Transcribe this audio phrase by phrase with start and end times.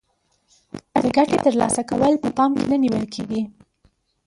[1.01, 3.41] د ګټې تر لاسه کول په پام کې نه نیول کیږي.